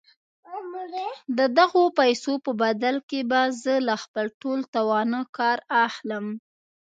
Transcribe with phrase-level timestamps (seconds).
[1.37, 6.25] د دغو پيسو په بدل کې به زه له خپل ټول توانه کار اخلم.